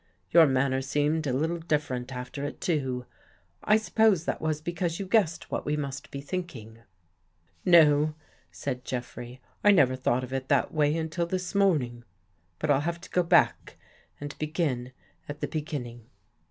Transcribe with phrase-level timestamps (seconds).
[0.31, 3.05] Your manner seemed a little different after it too.
[3.63, 6.79] I suppose that was because you guessed what we must be thinking.""
[7.65, 8.15] No,"
[8.51, 12.03] said Jeffrey," I never thought of it that way until this morning.
[12.57, 13.77] But I'll have to go back
[14.19, 14.91] and begin
[15.29, 16.09] at the beginning.